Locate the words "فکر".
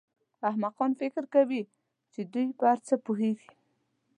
1.01-1.23